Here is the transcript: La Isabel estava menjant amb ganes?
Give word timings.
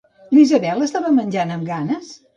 La 0.35 0.39
Isabel 0.43 0.81
estava 0.85 1.13
menjant 1.21 1.53
amb 1.59 1.71
ganes? 1.73 2.15